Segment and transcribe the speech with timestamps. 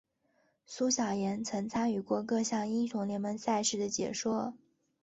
[0.65, 4.55] 苏小妍曾参与过各项英雄联盟赛事的解说。